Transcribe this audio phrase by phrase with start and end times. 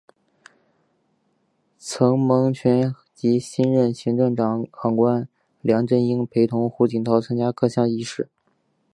[1.77, 5.29] 曾荫权及新任行政长官
[5.61, 8.27] 梁振英陪同胡锦涛参加各项仪式。